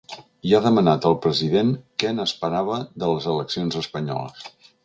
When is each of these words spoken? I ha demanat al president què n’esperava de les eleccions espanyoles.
I 0.51 0.53
ha 0.55 0.61
demanat 0.67 1.05
al 1.09 1.17
president 1.25 1.69
què 2.05 2.13
n’esperava 2.21 2.81
de 3.05 3.13
les 3.15 3.31
eleccions 3.35 3.81
espanyoles. 3.83 4.53